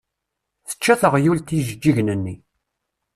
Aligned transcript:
Tečča 0.67 0.93
teɣyult 1.01 1.55
ijeǧǧigen-nni. 1.57 2.35